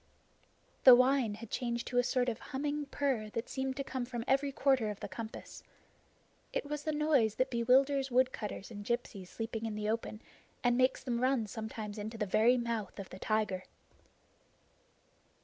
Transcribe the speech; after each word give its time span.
The 0.83 0.95
whine 0.95 1.35
had 1.35 1.51
changed 1.51 1.85
to 1.89 1.99
a 1.99 2.03
sort 2.03 2.27
of 2.27 2.39
humming 2.39 2.87
purr 2.87 3.29
that 3.33 3.47
seemed 3.47 3.77
to 3.77 3.83
come 3.83 4.03
from 4.03 4.23
every 4.27 4.51
quarter 4.51 4.89
of 4.89 4.99
the 4.99 5.07
compass. 5.07 5.61
It 6.51 6.65
was 6.65 6.81
the 6.85 6.91
noise 6.91 7.35
that 7.35 7.51
bewilders 7.51 8.09
woodcutters 8.09 8.71
and 8.71 8.83
gypsies 8.83 9.27
sleeping 9.27 9.67
in 9.67 9.75
the 9.75 9.87
open, 9.89 10.21
and 10.63 10.75
makes 10.75 11.03
them 11.03 11.21
run 11.21 11.45
sometimes 11.45 11.99
into 11.99 12.17
the 12.17 12.25
very 12.25 12.57
mouth 12.57 12.97
of 12.97 13.11
the 13.11 13.19
tiger. 13.19 13.65